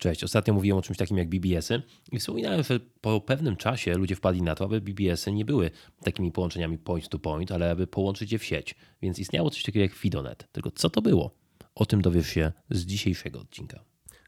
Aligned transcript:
Cześć, 0.00 0.24
ostatnio 0.24 0.54
mówiłem 0.54 0.78
o 0.78 0.82
czymś 0.82 0.98
takim 0.98 1.18
jak 1.18 1.28
BBS-y 1.28 1.82
i 2.12 2.18
wspominałem, 2.18 2.62
że 2.62 2.80
po 3.00 3.20
pewnym 3.20 3.56
czasie 3.56 3.94
ludzie 3.94 4.16
wpadli 4.16 4.42
na 4.42 4.54
to, 4.54 4.64
aby 4.64 4.80
BBS-y 4.80 5.32
nie 5.32 5.44
były 5.44 5.70
takimi 6.04 6.32
połączeniami 6.32 6.78
point 6.78 7.08
to 7.08 7.18
point, 7.18 7.52
ale 7.52 7.70
aby 7.70 7.86
połączyć 7.86 8.32
je 8.32 8.38
w 8.38 8.44
sieć. 8.44 8.74
Więc 9.02 9.18
istniało 9.18 9.50
coś 9.50 9.62
takiego 9.62 9.82
jak 9.82 9.92
Fidonet. 9.92 10.48
Tylko 10.52 10.70
co 10.70 10.90
to 10.90 11.02
było? 11.02 11.34
O 11.74 11.86
tym 11.86 12.02
dowiesz 12.02 12.28
się 12.28 12.52
z 12.70 12.84
dzisiejszego 12.84 13.40
odcinka. 13.40 13.80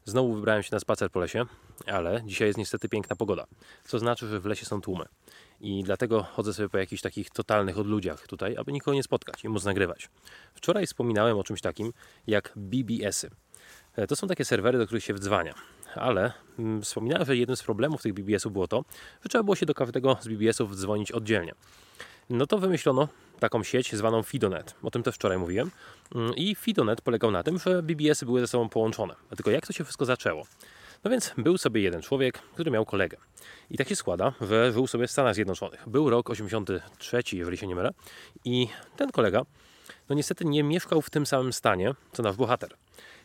Znowu 0.05 0.33
wybrałem 0.33 0.63
się 0.63 0.69
na 0.71 0.79
spacer 0.79 1.11
po 1.11 1.19
lesie, 1.19 1.45
ale 1.85 2.21
dzisiaj 2.25 2.47
jest 2.47 2.57
niestety 2.57 2.89
piękna 2.89 3.15
pogoda, 3.15 3.47
co 3.83 3.99
znaczy, 3.99 4.27
że 4.27 4.39
w 4.39 4.45
lesie 4.45 4.65
są 4.65 4.81
tłumy. 4.81 5.05
I 5.59 5.83
dlatego 5.83 6.23
chodzę 6.23 6.53
sobie 6.53 6.69
po 6.69 6.77
jakichś 6.77 7.01
takich 7.01 7.29
totalnych 7.29 7.77
odludziach 7.79 8.27
tutaj, 8.27 8.57
aby 8.57 8.71
nikogo 8.71 8.95
nie 8.95 9.03
spotkać 9.03 9.43
i 9.43 9.49
móc 9.49 9.65
nagrywać. 9.65 10.09
Wczoraj 10.53 10.85
wspominałem 10.85 11.37
o 11.37 11.43
czymś 11.43 11.61
takim 11.61 11.93
jak 12.27 12.53
BBS-y. 12.55 13.29
E, 13.95 14.07
to 14.07 14.15
są 14.15 14.27
takie 14.27 14.45
serwery, 14.45 14.77
do 14.77 14.85
których 14.85 15.03
się 15.03 15.13
wdzwania. 15.13 15.53
Ale 15.95 16.33
mm, 16.59 16.81
wspominałem, 16.81 17.25
że 17.25 17.37
jednym 17.37 17.57
z 17.57 17.63
problemów 17.63 18.01
tych 18.01 18.13
BBS-ów 18.13 18.53
było 18.53 18.67
to, 18.67 18.85
że 19.23 19.29
trzeba 19.29 19.43
było 19.43 19.55
się 19.55 19.65
do 19.65 19.73
każdego 19.73 20.17
z 20.21 20.27
BBS-ów 20.27 20.75
dzwonić 20.75 21.11
oddzielnie. 21.11 21.53
No 22.29 22.47
to 22.47 22.57
wymyślono 22.57 23.07
taką 23.39 23.63
sieć 23.63 23.95
zwaną 23.95 24.23
Fidonet. 24.23 24.75
O 24.83 24.91
tym 24.91 25.03
też 25.03 25.15
wczoraj 25.15 25.37
mówiłem. 25.37 25.71
Mm, 26.15 26.35
I 26.35 26.55
Fidonet 26.55 27.01
polegał 27.01 27.31
na 27.31 27.43
tym, 27.43 27.59
że 27.59 27.83
BBS-y 27.83 28.25
były 28.25 28.39
ze 28.39 28.47
sobą 28.47 28.69
połączone. 28.69 29.15
Tylko 29.35 29.51
jak 29.51 29.67
to 29.67 29.73
się 29.73 29.83
wszystko 29.83 30.05
zaczęło? 30.05 30.45
No 31.03 31.11
więc 31.11 31.33
był 31.37 31.57
sobie 31.57 31.81
jeden 31.81 32.01
człowiek, 32.01 32.39
który 32.53 32.71
miał 32.71 32.85
kolegę. 32.85 33.17
I 33.69 33.77
tak 33.77 33.89
się 33.89 33.95
składa, 33.95 34.33
że 34.41 34.71
żył 34.71 34.87
sobie 34.87 35.07
w 35.07 35.11
Stanach 35.11 35.35
Zjednoczonych. 35.35 35.89
Był 35.89 36.09
rok 36.09 36.29
83, 36.29 37.21
jeżeli 37.31 37.57
się 37.57 37.67
nie 37.67 37.75
mylę. 37.75 37.93
I 38.45 38.67
ten 38.97 39.11
kolega, 39.11 39.41
no 40.09 40.15
niestety 40.15 40.45
nie 40.45 40.63
mieszkał 40.63 41.01
w 41.01 41.09
tym 41.09 41.25
samym 41.25 41.53
stanie, 41.53 41.93
co 42.13 42.23
nasz 42.23 42.35
bohater. 42.35 42.75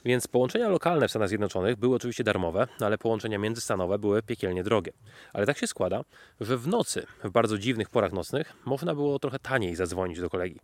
Więc 0.05 0.29
połączenia 0.29 0.69
lokalne 0.69 1.09
w 1.09 1.11
Stanach 1.11 1.29
Zjednoczonych 1.29 1.77
były 1.77 1.97
oczywiście 1.97 2.25
darmowe, 2.25 2.69
ale 2.81 2.99
połączenia 2.99 3.39
międzystanowe 3.39 3.99
były 3.99 4.23
piekielnie 4.23 4.65
drogie. 4.65 4.93
Ale 5.33 5.47
tak 5.47 5.59
się 5.59 5.67
składa, 5.67 6.05
że 6.41 6.57
w 6.57 6.69
nocy, 6.69 7.07
w 7.25 7.31
bardzo 7.31 7.59
dziwnych 7.59 7.91
porach 7.91 8.13
nocnych, 8.13 8.53
można 8.65 8.95
było 8.95 9.19
trochę 9.19 9.39
taniej 9.39 9.77
zadzwonić 9.77 10.21
do 10.21 10.31
kolegi. 10.31 10.61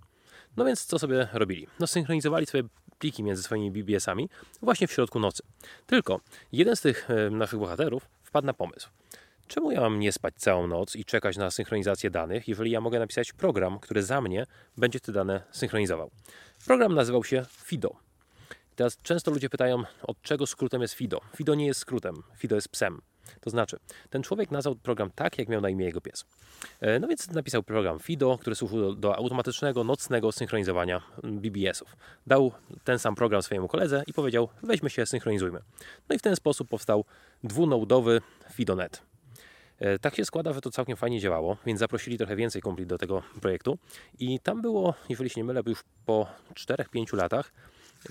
No 0.57 0.65
więc 0.65 0.85
co 0.85 0.99
sobie 0.99 1.29
robili? 1.33 1.67
No 1.81 1.87
synchronizowali 1.87 2.47
swoje 2.47 2.65
pliki 2.99 3.23
między 3.23 3.43
swoimi 3.43 3.71
BBS-ami 3.71 4.29
właśnie 4.63 4.87
w 4.87 4.93
środku 4.93 5.21
nocy. 5.21 5.43
Tylko 5.87 6.21
jeden 6.53 6.77
z 6.77 6.81
tych 6.81 7.11
e, 7.11 7.31
naszych 7.31 7.59
bohaterów 7.59 8.09
wpadł 8.23 8.47
na 8.47 8.55
pomysł. 8.55 8.89
Czemu 9.47 9.73
ja 9.73 9.81
mam 9.81 10.01
nie 10.01 10.13
spać 10.13 10.35
całą 10.37 10.67
noc 10.67 10.97
i 10.97 11.05
czekać 11.05 11.37
na 11.37 11.51
synchronizację 11.51 12.11
danych, 12.11 12.49
jeżeli 12.49 12.71
ja 12.71 12.81
mogę 12.81 12.99
napisać 12.99 13.33
program, 13.33 13.79
który 13.79 14.03
za 14.03 14.21
mnie 14.21 14.47
będzie 14.77 15.01
te 15.01 15.13
dane 15.13 15.43
synchronizował? 15.51 16.11
Program 16.67 16.95
nazywał 16.95 17.25
się 17.25 17.45
FIDO. 17.51 18.04
Teraz 18.77 18.99
często 19.03 19.31
ludzie 19.31 19.51
pytają, 19.51 19.83
od 20.03 20.23
czego 20.23 20.47
skrótem 20.47 20.83
jest 20.83 20.95
FIDO. 20.95 21.21
FIDO 21.37 21.55
nie 21.55 21.67
jest 21.67 21.81
skrótem, 21.81 22.15
FIDO 22.37 22.55
jest 22.55 22.69
psem. 22.69 23.01
To 23.41 23.51
znaczy, 23.51 23.77
ten 24.11 24.23
człowiek 24.23 24.51
nazwał 24.51 24.75
program 24.75 25.11
tak, 25.15 25.39
jak 25.39 25.49
miał 25.49 25.61
na 25.61 25.69
imię 25.69 25.85
jego 25.85 26.01
pies. 26.01 26.25
E, 26.81 26.99
no 27.01 27.09
więc 27.09 27.31
napisał 27.31 27.63
program 27.63 27.99
FIDO, 27.99 28.39
który 28.39 28.57
służył 28.57 28.81
do, 28.81 28.93
do 28.95 29.17
automatycznego, 29.17 29.85
nocnego 29.85 30.33
synchronizowania 30.33 31.03
BBS-ów. 31.23 31.97
Dał 32.27 32.53
ten 32.85 32.99
sam 32.99 33.15
program 33.15 33.43
swojemu 33.43 33.69
koledze 33.69 34.03
i 34.07 34.13
powiedział, 34.13 34.49
weźmy 34.63 34.91
się, 34.91 35.07
synchronizujmy. 35.07 35.61
No 36.09 36.17
i 36.17 36.19
w 36.19 36.23
ten 36.23 36.37
sposób 36.37 36.69
powstał 36.69 37.05
dwunodowy 37.45 38.21
FIDONet. 38.53 39.03
E, 39.79 39.99
tak 39.99 40.17
się 40.17 40.25
składa, 40.25 40.53
że 40.53 40.61
to 40.61 40.71
całkiem 40.71 40.97
fajnie 40.97 41.21
działało, 41.21 41.57
więc 41.67 41.81
zaprosili 41.81 42.19
trochę 42.19 42.37
więcej 42.37 42.63
kompli 42.63 42.87
do 42.87 42.99
tego 42.99 43.23
projektu 43.41 43.79
i 44.19 44.41
tam 44.41 44.63
było, 44.63 44.95
jeżeli 45.09 45.31
się 45.31 45.41
nie 45.41 45.45
mylę, 45.45 45.63
już 45.67 45.85
po 46.07 46.27
4-5 46.55 47.17
latach 47.17 47.53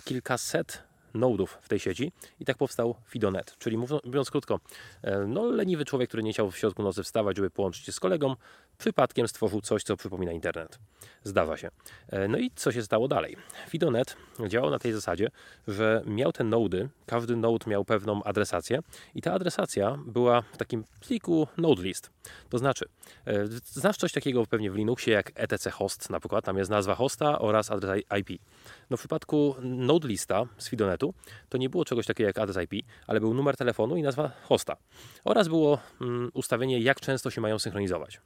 kilkaset 0.01 0.81
nodów 1.13 1.57
w 1.61 1.69
tej 1.69 1.79
sieci 1.79 2.11
i 2.39 2.45
tak 2.45 2.57
powstał 2.57 2.95
Fidonet. 3.07 3.55
Czyli 3.59 3.77
mówiąc 3.77 4.31
krótko, 4.31 4.59
e, 5.01 5.19
no 5.27 5.45
leniwy 5.45 5.85
człowiek, 5.85 6.09
który 6.09 6.23
nie 6.23 6.33
chciał 6.33 6.51
w 6.51 6.57
środku 6.57 6.83
nocy 6.83 7.03
wstawać, 7.03 7.37
żeby 7.37 7.49
połączyć 7.49 7.85
się 7.85 7.91
z 7.91 7.99
kolegą, 7.99 8.35
przypadkiem 8.77 9.27
stworzył 9.27 9.61
coś, 9.61 9.83
co 9.83 9.97
przypomina 9.97 10.31
internet. 10.31 10.79
Zdawa 11.23 11.57
się. 11.57 11.69
E, 12.09 12.27
no 12.27 12.37
i 12.37 12.51
co 12.55 12.71
się 12.71 12.83
stało 12.83 13.07
dalej? 13.07 13.37
Fidonet 13.69 14.17
działał 14.47 14.71
na 14.71 14.79
tej 14.79 14.93
zasadzie, 14.93 15.29
że 15.67 16.03
miał 16.05 16.31
te 16.31 16.43
nody, 16.43 16.89
każdy 17.05 17.35
node 17.35 17.69
miał 17.69 17.85
pewną 17.85 18.23
adresację 18.23 18.79
i 19.15 19.21
ta 19.21 19.33
adresacja 19.33 19.99
była 20.05 20.41
w 20.41 20.57
takim 20.57 20.83
pliku 20.99 21.47
node 21.57 21.83
list. 21.83 22.11
To 22.49 22.57
znaczy, 22.57 22.85
e, 23.27 23.47
znasz 23.65 23.97
coś 23.97 24.11
takiego 24.11 24.45
pewnie 24.45 24.71
w 24.71 24.75
Linuxie 24.75 25.13
jak 25.13 25.31
etc 25.35 25.71
host 25.71 26.09
na 26.09 26.19
przykład, 26.19 26.45
tam 26.45 26.57
jest 26.57 26.71
nazwa 26.71 26.95
hosta 26.95 27.39
oraz 27.39 27.71
adres 27.71 28.03
IP. 28.19 28.41
No 28.89 28.97
w 28.97 28.99
przypadku 28.99 29.55
node 29.61 30.07
lista 30.07 30.45
z 30.57 30.69
Fidonetu 30.69 31.02
to 31.49 31.57
nie 31.57 31.69
było 31.69 31.85
czegoś 31.85 32.05
takiego 32.05 32.27
jak 32.27 32.37
adres 32.37 32.57
IP, 32.71 32.85
ale 33.07 33.19
był 33.19 33.33
numer 33.33 33.57
telefonu 33.57 33.95
i 33.95 34.01
nazwa 34.01 34.31
hosta. 34.43 34.77
Oraz 35.23 35.47
było 35.47 35.79
mm, 36.01 36.31
ustawienie 36.33 36.79
jak 36.79 36.99
często 36.99 37.29
się 37.29 37.41
mają 37.41 37.59
synchronizować. 37.59 38.21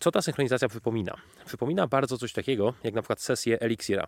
Co 0.00 0.10
ta 0.10 0.22
synchronizacja 0.22 0.68
przypomina? 0.68 1.16
Przypomina 1.46 1.86
bardzo 1.86 2.18
coś 2.18 2.32
takiego, 2.32 2.74
jak 2.84 2.94
na 2.94 3.02
przykład 3.02 3.20
sesję 3.20 3.60
Elixira. 3.60 4.06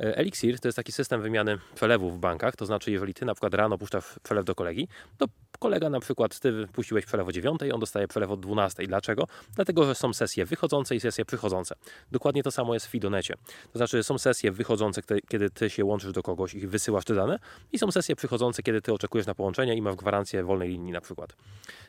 E, 0.00 0.16
Elixir 0.16 0.60
to 0.60 0.68
jest 0.68 0.76
taki 0.76 0.92
system 0.92 1.22
wymiany 1.22 1.58
przelewów 1.74 2.16
w 2.16 2.18
bankach, 2.18 2.56
to 2.56 2.66
znaczy 2.66 2.90
jeżeli 2.90 3.14
ty 3.14 3.24
na 3.24 3.34
przykład 3.34 3.54
rano 3.54 3.78
puszczasz 3.78 4.04
przelew 4.22 4.44
do 4.44 4.54
kolegi, 4.54 4.88
to 5.18 5.26
kolega 5.58 5.90
na 5.90 6.00
przykład 6.00 6.40
ty 6.40 6.66
puściłeś 6.72 7.06
przelew 7.06 7.28
o 7.28 7.32
9, 7.32 7.60
on 7.74 7.80
dostaje 7.80 8.08
przelew 8.08 8.30
o 8.30 8.36
12. 8.36 8.86
Dlaczego? 8.86 9.24
Dlatego, 9.54 9.84
że 9.84 9.94
są 9.94 10.12
sesje 10.12 10.44
wychodzące 10.44 10.96
i 10.96 11.00
sesje 11.00 11.24
przychodzące. 11.24 11.74
Dokładnie 12.12 12.42
to 12.42 12.50
samo 12.50 12.74
jest 12.74 12.86
w 12.86 12.90
Fidonecie. 12.90 13.34
To 13.72 13.78
znaczy 13.78 14.02
są 14.02 14.18
sesje 14.18 14.52
wychodzące, 14.52 15.02
kiedy 15.28 15.50
ty 15.50 15.70
się 15.70 15.84
łączysz 15.84 16.12
do 16.12 16.22
kogoś 16.22 16.54
i 16.54 16.66
wysyłasz 16.66 17.04
te 17.04 17.14
dane 17.14 17.38
i 17.72 17.78
są 17.78 17.90
sesje 17.90 18.16
przychodzące, 18.16 18.62
kiedy 18.62 18.82
ty 18.82 18.92
oczekujesz 18.92 19.26
na 19.26 19.34
połączenie 19.34 19.74
i 19.74 19.82
masz 19.82 19.96
gwarancję 19.96 20.44
wolnej 20.44 20.68
linii 20.68 20.92
na 20.92 21.00
przykład. 21.00 21.36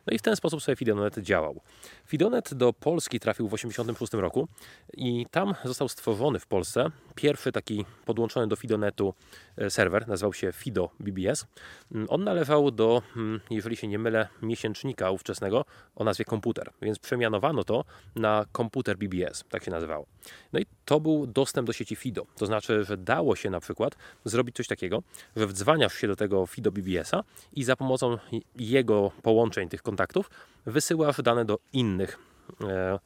No 0.08 0.14
i 0.14 0.20
w 0.20 0.22
ten 0.22 0.36
sposób 0.36 0.62
sobie 0.62 0.76
Fidonet 0.76 1.18
działał. 1.18 1.62
Fidonet 2.06 2.54
do 2.54 2.74
Polski 2.74 3.20
trafił 3.20 3.48
w 3.48 3.52
1986 3.52 4.22
roku 4.22 4.48
i 4.94 5.26
tam 5.32 5.56
został 5.64 5.90
stworzony 5.90 6.40
w 6.40 6.48
Polsce 6.48 6.92
pierwszy 7.22 7.52
taki 7.52 7.86
podłączony 8.06 8.48
do 8.48 8.56
Fidonetu 8.56 9.14
e, 9.58 9.70
serwer, 9.70 10.08
nazywał 10.08 10.34
się 10.34 10.52
Fido 10.52 10.90
BBS. 11.00 11.46
Mm, 11.92 12.08
on 12.10 12.24
należał 12.24 12.72
do, 12.72 13.02
mm, 13.16 13.40
jeżeli 13.50 13.76
się 13.78 13.88
nie 13.88 14.00
mylę, 14.00 14.28
miesięcznika 14.42 15.12
ówczesnego 15.12 15.66
o 15.96 16.04
nazwie 16.04 16.26
komputer, 16.26 16.72
więc 16.82 17.00
przemianowano 17.00 17.64
to 17.64 17.86
na 18.16 18.46
komputer 18.52 18.98
BBS, 18.98 19.44
tak 19.50 19.64
się 19.64 19.72
nazywało. 19.72 20.06
No 20.54 20.60
i 20.60 20.66
to 20.86 21.00
był 21.00 21.28
dostęp 21.28 21.68
do 21.68 21.74
sieci 21.74 21.96
FIDO, 21.96 22.26
to 22.38 22.46
znaczy, 22.46 22.84
że 22.84 22.98
dało 22.98 23.36
się 23.36 23.50
na 23.50 23.60
przykład 23.60 23.96
zrobić 24.26 24.56
coś 24.56 24.68
takiego, 24.68 25.04
że 25.36 25.48
wdzwaniasz 25.48 25.94
się 25.94 26.08
do 26.08 26.16
tego 26.16 26.46
FIDO 26.46 26.72
BBS-a 26.72 27.24
i 27.54 27.64
za 27.64 27.76
pomocą 27.76 28.18
jego 28.56 29.12
połączeń, 29.22 29.70
tych 29.70 29.82
kontaktów, 29.82 30.30
wysyłasz 30.66 31.22
dane 31.22 31.46
do 31.46 31.60
innych 31.74 32.20
e, 32.64 33.00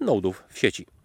nodów 0.00 0.44
w 0.48 0.58
sieci. 0.58 0.99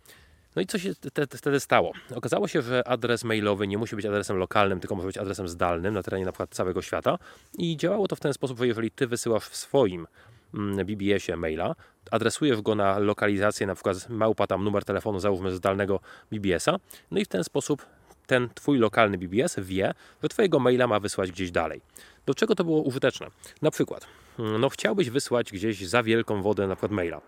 No 0.56 0.62
i 0.62 0.66
co 0.66 0.80
się 0.80 0.94
wtedy 1.38 1.60
stało? 1.60 1.92
Okazało 2.16 2.48
się, 2.48 2.62
że 2.62 2.88
adres 2.88 3.24
mailowy 3.24 3.68
nie 3.68 3.78
musi 3.78 3.96
być 3.96 4.06
adresem 4.06 4.38
lokalnym, 4.38 4.80
tylko 4.80 4.96
może 4.96 5.08
być 5.08 5.18
adresem 5.18 5.48
zdalnym 5.48 5.94
na 5.94 6.04
terenie 6.04 6.26
na 6.26 6.32
przykład 6.32 6.50
całego 6.50 6.82
świata. 6.82 7.18
I 7.58 7.78
działało 7.78 8.08
to 8.08 8.16
w 8.16 8.20
ten 8.20 8.34
sposób, 8.34 8.58
że 8.58 8.68
jeżeli 8.68 8.92
ty 8.92 9.08
wysyłasz 9.08 9.44
w 9.44 9.56
swoim 9.56 10.08
mm, 10.54 10.86
BBS-ie 10.86 11.38
maila, 11.38 11.76
adresujesz 12.12 12.62
go 12.62 12.76
na 12.76 13.00
lokalizację, 13.00 13.68
na 13.68 13.76
przykład 13.76 14.10
małpa 14.10 14.48
tam 14.48 14.64
numer 14.64 14.86
telefonu, 14.86 15.20
załóżmy 15.20 15.52
zdalnego 15.52 16.00
BBS-a, 16.32 16.78
no 17.12 17.20
i 17.20 17.26
w 17.26 17.28
ten 17.28 17.44
sposób 17.44 17.86
ten 18.28 18.50
twój 18.56 18.80
lokalny 18.80 19.18
BBS 19.18 19.56
wie, 19.60 19.94
że 20.24 20.30
twojego 20.30 20.60
maila 20.60 20.88
ma 20.88 21.00
wysłać 21.00 21.32
gdzieś 21.32 21.52
dalej. 21.52 21.82
Do 22.26 22.34
czego 22.34 22.56
to 22.56 22.64
było 22.64 22.82
użyteczne? 22.82 23.28
Na 23.62 23.72
przykład, 23.72 24.08
no 24.40 24.70
chciałbyś 24.70 25.10
wysłać 25.10 25.52
gdzieś 25.52 25.88
za 25.88 26.04
wielką 26.04 26.42
wodę 26.42 26.68
na 26.68 26.76
przykład 26.76 26.92
maila. 26.92 27.22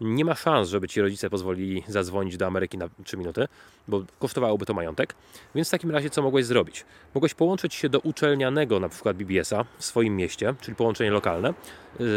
Nie 0.00 0.24
ma 0.24 0.34
szans, 0.34 0.68
żeby 0.68 0.88
ci 0.88 1.00
rodzice 1.00 1.30
pozwolili 1.30 1.82
zadzwonić 1.88 2.36
do 2.36 2.46
Ameryki 2.46 2.78
na 2.78 2.88
3 3.04 3.16
minuty, 3.16 3.48
bo 3.88 4.02
kosztowałoby 4.18 4.66
to 4.66 4.74
majątek. 4.74 5.14
Więc 5.54 5.68
w 5.68 5.70
takim 5.70 5.90
razie 5.90 6.10
co 6.10 6.22
mogłeś 6.22 6.46
zrobić? 6.46 6.84
Mogłeś 7.14 7.34
połączyć 7.34 7.74
się 7.74 7.88
do 7.88 8.00
uczelnianego 8.00 8.80
na 8.80 8.88
przykład 8.88 9.16
BBS-a 9.16 9.64
w 9.78 9.84
swoim 9.84 10.16
mieście, 10.16 10.54
czyli 10.60 10.74
połączenie 10.74 11.10
lokalne, 11.10 11.54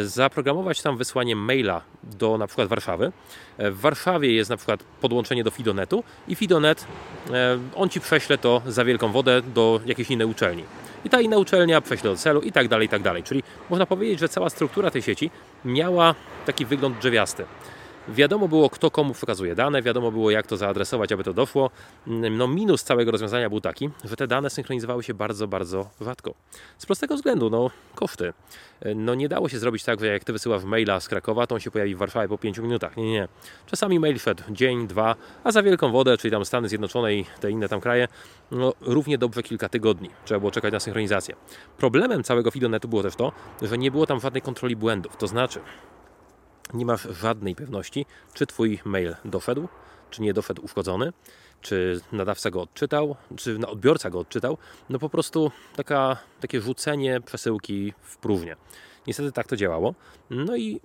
zaprogramować 0.03 0.81
tam 0.81 0.97
wysłanie 0.97 1.35
maila 1.35 1.81
do 2.03 2.38
na 2.38 2.47
przykład 2.47 2.67
Warszawy. 2.67 3.11
E, 3.57 3.71
w 3.71 3.79
Warszawie 3.79 4.33
jest 4.33 4.50
na 4.50 4.57
przykład 4.57 4.83
podłączenie 4.83 5.43
do 5.43 5.51
Fidonetu 5.51 6.03
i 6.27 6.35
Fidonet, 6.35 6.85
e, 7.31 7.59
on 7.75 7.89
ci 7.89 8.01
prześle 8.01 8.38
to 8.38 8.61
za 8.67 8.85
wielką 8.85 9.11
wodę 9.11 9.41
do 9.41 9.81
jakiejś 9.85 10.11
innej 10.11 10.27
uczelni 10.27 10.63
i 11.05 11.09
ta 11.09 11.21
inna 11.21 11.38
uczelnia 11.38 11.81
prześle 11.81 12.09
do 12.09 12.15
celu 12.15 12.41
i 12.41 12.51
tak 12.51 12.67
dalej, 12.67 12.85
i 12.85 12.89
tak 12.89 13.01
dalej. 13.01 13.23
Czyli 13.23 13.44
można 13.69 13.85
powiedzieć, 13.85 14.19
że 14.19 14.29
cała 14.29 14.49
struktura 14.49 14.91
tej 14.91 15.01
sieci 15.01 15.31
miała 15.65 16.15
taki 16.45 16.65
wygląd 16.65 16.97
drzewiasty. 16.97 17.45
Wiadomo 18.09 18.48
było, 18.48 18.69
kto 18.69 18.92
komu 18.92 19.13
przekazuje 19.13 19.56
dane, 19.56 19.81
wiadomo 19.81 20.12
było, 20.12 20.31
jak 20.31 20.48
to 20.48 20.57
zaadresować, 20.57 21.12
aby 21.12 21.24
to 21.24 21.33
doszło. 21.33 21.69
No 22.07 22.48
minus 22.48 22.83
całego 22.83 23.12
rozwiązania 23.12 23.50
był 23.50 23.62
taki, 23.62 23.89
że 24.04 24.15
te 24.15 24.27
dane 24.27 24.50
synchronizowały 24.50 25.04
się 25.04 25.13
bardzo, 25.13 25.48
bardzo 25.48 25.89
rzadko. 26.01 26.33
Z 26.77 26.86
prostego 26.86 27.15
względu, 27.15 27.50
no 27.50 27.69
koszty. 27.95 28.33
No 28.95 29.15
nie 29.15 29.30
dało 29.30 29.50
się 29.50 29.59
zrobić 29.59 29.83
tak, 29.83 30.00
że 30.00 30.07
jak 30.07 30.24
ty 30.24 30.33
wysyłasz 30.33 30.63
maila 30.63 31.00
z 31.00 31.07
Krakowa, 31.07 31.48
to 31.48 31.56
on 31.56 31.62
się 31.62 31.71
pojawi 31.71 31.95
w 31.95 31.98
Warszawie 31.98 32.27
po 32.27 32.38
5 32.38 32.57
minutach. 32.57 32.98
Nie, 32.98 33.12
nie. 33.12 33.27
Czasami 33.65 34.00
mail 34.00 34.19
szedł 34.19 34.44
dzień, 34.50 34.88
dwa, 34.88 35.15
a 35.44 35.51
za 35.51 35.63
wielką 35.63 35.92
wodę, 35.92 36.18
czyli 36.18 36.31
tam 36.31 36.45
Stany 36.45 36.69
Zjednoczone 36.69 37.15
i 37.15 37.25
te 37.39 37.51
inne 37.51 37.69
tam 37.69 37.81
kraje, 37.81 38.07
no 38.51 38.74
równie 38.81 39.18
dobrze 39.18 39.44
kilka 39.44 39.69
tygodni. 39.69 40.10
Trzeba 40.25 40.39
było 40.39 40.51
czekać 40.51 40.74
na 40.74 40.80
synchronizację. 40.80 41.36
Problemem 41.77 42.24
całego 42.24 42.51
Fidonetu 42.51 42.88
było 42.88 43.03
też 43.03 43.15
to, 43.15 43.31
że 43.62 43.77
nie 43.77 43.92
było 43.92 44.06
tam 44.06 44.19
żadnej 44.19 44.42
kontroli 44.42 44.75
błędów. 44.75 45.18
To 45.18 45.27
znaczy, 45.27 45.60
nie 46.73 46.85
masz 46.85 47.01
żadnej 47.01 47.55
pewności, 47.55 48.05
czy 48.33 48.47
Twój 48.47 48.79
mail 48.85 49.15
doszedł, 49.25 49.67
czy 50.09 50.21
nie 50.21 50.33
doszedł 50.33 50.65
uszkodzony, 50.65 51.13
czy 51.61 52.01
nadawca 52.11 52.51
go 52.51 52.61
odczytał, 52.61 53.15
czy 53.35 53.59
odbiorca 53.67 54.09
go 54.09 54.19
odczytał. 54.19 54.57
No 54.89 54.99
po 54.99 55.09
prostu 55.09 55.51
taka, 55.75 56.17
takie 56.39 56.61
rzucenie 56.61 57.21
przesyłki 57.21 57.93
w 58.01 58.17
próżnię. 58.17 58.55
Niestety 59.07 59.31
tak 59.31 59.47
to 59.47 59.55
działało. 59.55 59.95
No 60.29 60.57
i 60.57 60.81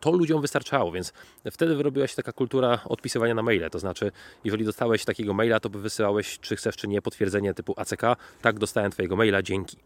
to 0.00 0.10
ludziom 0.10 0.40
wystarczało, 0.40 0.92
więc 0.92 1.12
wtedy 1.50 1.76
wyrobiła 1.76 2.06
się 2.06 2.16
taka 2.16 2.32
kultura 2.32 2.80
odpisywania 2.84 3.34
na 3.34 3.42
maile. 3.42 3.70
To 3.70 3.78
znaczy, 3.78 4.12
jeżeli 4.44 4.64
dostałeś 4.64 5.04
takiego 5.04 5.34
maila, 5.34 5.60
to 5.60 5.70
by 5.70 5.80
wysyłałeś, 5.80 6.38
czy 6.38 6.56
chcesz, 6.56 6.76
czy 6.76 6.88
nie, 6.88 7.02
potwierdzenie 7.02 7.54
typu 7.54 7.74
ACK. 7.76 8.02
Tak, 8.42 8.58
dostałem 8.58 8.90
Twojego 8.90 9.16
maila, 9.16 9.42
dzięki. 9.42 9.76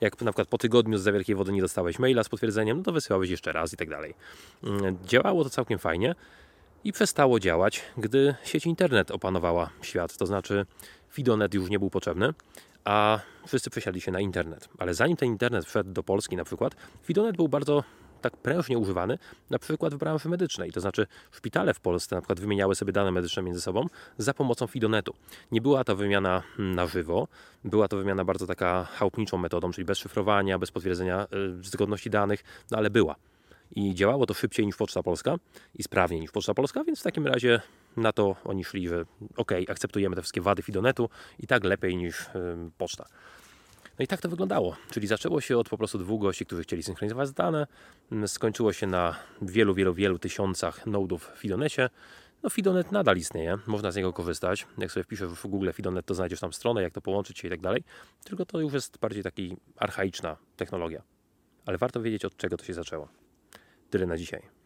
Jak 0.00 0.20
na 0.22 0.32
przykład 0.32 0.48
po 0.48 0.58
tygodniu 0.58 0.98
z 0.98 1.02
za 1.02 1.12
wielkiej 1.12 1.36
wody 1.36 1.52
nie 1.52 1.60
dostałeś 1.60 1.98
maila 1.98 2.24
z 2.24 2.28
potwierdzeniem, 2.28 2.76
no 2.76 2.82
to 2.82 2.92
wysyłałeś 2.92 3.30
jeszcze 3.30 3.52
raz 3.52 3.72
i 3.72 3.76
tak 3.76 3.90
dalej. 3.90 4.14
Mm, 4.64 4.98
działało 5.04 5.44
to 5.44 5.50
całkiem 5.50 5.78
fajnie 5.78 6.14
i 6.84 6.92
przestało 6.92 7.40
działać, 7.40 7.82
gdy 7.96 8.34
sieć 8.44 8.66
internet 8.66 9.10
opanowała 9.10 9.70
świat. 9.82 10.16
To 10.16 10.26
znaczy, 10.26 10.66
Fidonet 11.10 11.54
już 11.54 11.70
nie 11.70 11.78
był 11.78 11.90
potrzebny, 11.90 12.34
a 12.84 13.20
wszyscy 13.46 13.70
przesiadli 13.70 14.00
się 14.00 14.12
na 14.12 14.20
internet. 14.20 14.68
Ale 14.78 14.94
zanim 14.94 15.16
ten 15.16 15.28
internet 15.28 15.66
wszedł 15.66 15.92
do 15.92 16.02
Polski 16.02 16.36
na 16.36 16.44
przykład, 16.44 16.74
Fidonet 17.02 17.36
był 17.36 17.48
bardzo 17.48 17.84
tak 18.20 18.36
prężnie 18.36 18.78
używany, 18.78 19.18
na 19.50 19.58
przykład 19.58 19.94
w 19.94 19.98
branży 19.98 20.28
medycznej. 20.28 20.72
To 20.72 20.80
znaczy 20.80 21.06
szpitale 21.32 21.74
w 21.74 21.80
Polsce 21.80 22.16
na 22.16 22.20
przykład 22.20 22.40
wymieniały 22.40 22.74
sobie 22.74 22.92
dane 22.92 23.12
medyczne 23.12 23.42
między 23.42 23.60
sobą 23.60 23.86
za 24.18 24.34
pomocą 24.34 24.66
Fidonetu. 24.66 25.14
Nie 25.52 25.60
była 25.60 25.84
to 25.84 25.96
wymiana 25.96 26.42
na 26.58 26.86
żywo, 26.86 27.28
była 27.64 27.88
to 27.88 27.96
wymiana 27.96 28.24
bardzo 28.24 28.46
taka 28.46 28.84
chałupniczą 28.84 29.38
metodą, 29.38 29.72
czyli 29.72 29.84
bez 29.84 29.98
szyfrowania, 29.98 30.58
bez 30.58 30.70
potwierdzenia 30.70 31.26
y, 31.60 31.64
zgodności 31.64 32.10
danych, 32.10 32.44
no 32.70 32.78
ale 32.78 32.90
była. 32.90 33.14
I 33.76 33.94
działało 33.94 34.26
to 34.26 34.34
szybciej 34.34 34.66
niż 34.66 34.76
Poczta 34.76 35.02
Polska 35.02 35.36
i 35.74 35.82
sprawniej 35.82 36.20
niż 36.20 36.30
Poczta 36.30 36.54
Polska, 36.54 36.84
więc 36.84 37.00
w 37.00 37.02
takim 37.02 37.26
razie 37.26 37.60
na 37.96 38.12
to 38.12 38.36
oni 38.44 38.64
szli, 38.64 38.88
że 38.88 39.04
ok, 39.36 39.52
akceptujemy 39.68 40.16
te 40.16 40.22
wszystkie 40.22 40.40
wady 40.40 40.62
Fidonetu 40.62 41.08
i 41.38 41.46
tak 41.46 41.64
lepiej 41.64 41.96
niż 41.96 42.26
yy, 42.34 42.70
Poczta. 42.78 43.04
No 43.98 44.02
i 44.04 44.06
tak 44.06 44.20
to 44.20 44.28
wyglądało. 44.28 44.76
Czyli 44.90 45.06
zaczęło 45.06 45.40
się 45.40 45.58
od 45.58 45.68
po 45.68 45.78
prostu 45.78 45.98
dwóch 45.98 46.20
gości, 46.20 46.46
którzy 46.46 46.62
chcieli 46.62 46.82
synchronizować 46.82 47.32
dane. 47.32 47.66
Mm, 48.12 48.28
skończyło 48.28 48.72
się 48.72 48.86
na 48.86 49.16
wielu, 49.42 49.74
wielu, 49.74 49.94
wielu 49.94 50.18
tysiącach 50.18 50.86
nodów 50.86 51.32
w 51.34 51.38
Fidonesie. 51.38 51.88
No 52.42 52.50
Fidonet 52.50 52.92
nadal 52.92 53.16
istnieje, 53.16 53.58
można 53.66 53.90
z 53.90 53.96
niego 53.96 54.12
korzystać. 54.12 54.66
Jak 54.78 54.92
sobie 54.92 55.04
wpiszesz 55.04 55.28
w 55.28 55.46
Google 55.46 55.70
Fidonet, 55.72 56.06
to 56.06 56.14
znajdziesz 56.14 56.40
tam 56.40 56.52
stronę, 56.52 56.82
jak 56.82 56.92
to 56.92 57.00
połączyć 57.00 57.38
się 57.38 57.48
i 57.48 57.50
tak 57.50 57.60
dalej. 57.60 57.84
Tylko 58.24 58.46
to 58.46 58.60
już 58.60 58.72
jest 58.72 58.98
bardziej 58.98 59.22
taki 59.22 59.56
archaiczna 59.76 60.36
technologia. 60.56 61.02
Ale 61.66 61.78
warto 61.78 62.02
wiedzieć, 62.02 62.24
od 62.24 62.36
czego 62.36 62.56
to 62.56 62.64
się 62.64 62.74
zaczęło. 62.74 63.08
Tyle 63.90 64.06
na 64.06 64.16
dzisiaj. 64.16 64.57